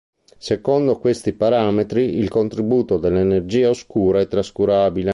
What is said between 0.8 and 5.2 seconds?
questi parametri, il contributo dell'energia oscura è trascurabile.